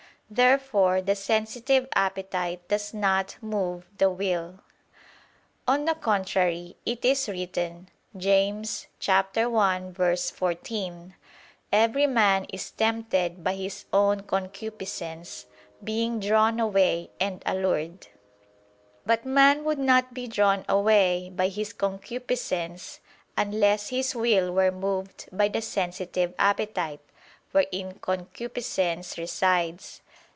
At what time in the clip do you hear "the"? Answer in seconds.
1.01-1.15, 3.97-4.09, 5.83-5.93, 25.49-25.61